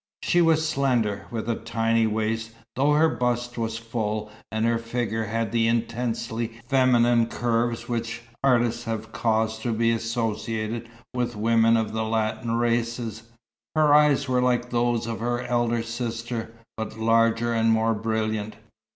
She 0.23 0.41
was 0.41 0.67
slender, 0.67 1.27
with 1.29 1.47
a 1.47 1.53
tiny 1.53 2.07
waist, 2.07 2.53
though 2.75 2.93
her 2.93 3.07
bust 3.07 3.55
was 3.55 3.77
full, 3.77 4.31
and 4.51 4.65
her 4.65 4.79
figure 4.79 5.25
had 5.25 5.51
the 5.51 5.67
intensely 5.67 6.57
feminine 6.67 7.27
curves 7.27 7.87
which 7.87 8.23
artists 8.43 8.85
have 8.85 9.11
caused 9.11 9.61
to 9.61 9.71
be 9.71 9.91
associated 9.91 10.89
with 11.13 11.35
women 11.35 11.77
of 11.77 11.93
the 11.93 12.03
Latin 12.03 12.53
races; 12.53 13.29
her 13.75 13.93
eyes 13.93 14.27
were 14.27 14.41
like 14.41 14.71
those 14.71 15.05
of 15.05 15.19
her 15.19 15.41
elder 15.41 15.83
sister, 15.83 16.51
but 16.77 16.97
larger 16.97 17.53
and 17.53 17.69
more 17.69 17.93
brilliant. 17.93 18.55